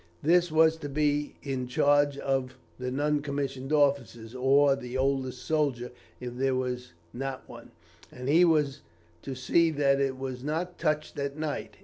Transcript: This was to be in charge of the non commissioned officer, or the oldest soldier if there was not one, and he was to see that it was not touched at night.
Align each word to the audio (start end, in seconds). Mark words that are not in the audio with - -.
This 0.23 0.51
was 0.51 0.77
to 0.77 0.89
be 0.89 1.35
in 1.43 1.67
charge 1.67 2.17
of 2.17 2.57
the 2.79 2.89
non 2.89 3.21
commissioned 3.21 3.71
officer, 3.71 4.35
or 4.35 4.75
the 4.75 4.97
oldest 4.97 5.43
soldier 5.45 5.91
if 6.19 6.37
there 6.37 6.55
was 6.55 6.93
not 7.13 7.47
one, 7.47 7.69
and 8.11 8.27
he 8.27 8.43
was 8.43 8.81
to 9.21 9.35
see 9.35 9.69
that 9.69 10.01
it 10.01 10.17
was 10.17 10.43
not 10.43 10.79
touched 10.79 11.19
at 11.19 11.37
night. 11.37 11.77